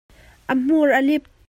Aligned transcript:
A 0.51 0.53
hmur 0.57 0.87
a 0.97 0.99
lip. 1.07 1.23